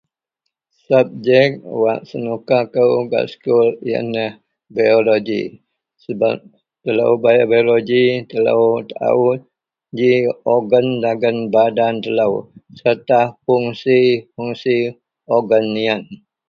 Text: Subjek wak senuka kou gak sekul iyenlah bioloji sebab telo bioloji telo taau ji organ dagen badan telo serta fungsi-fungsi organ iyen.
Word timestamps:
Subjek 0.85 1.51
wak 1.81 2.01
senuka 2.09 2.57
kou 2.73 2.93
gak 3.11 3.25
sekul 3.31 3.67
iyenlah 3.87 4.33
bioloji 4.75 5.43
sebab 6.03 6.37
telo 6.83 7.07
bioloji 7.23 8.03
telo 8.29 8.53
taau 8.89 9.25
ji 9.97 10.11
organ 10.55 10.87
dagen 11.03 11.37
badan 11.53 11.95
telo 12.03 12.29
serta 12.79 13.21
fungsi-fungsi 13.45 14.75
organ 15.35 15.65
iyen. 15.83 16.01